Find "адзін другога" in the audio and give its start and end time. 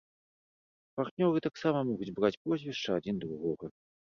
3.03-3.65